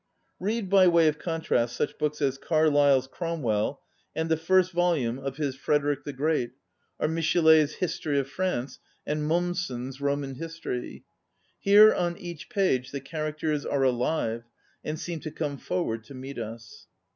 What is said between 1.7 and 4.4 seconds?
such books as Carlyle's" Cromwell" and the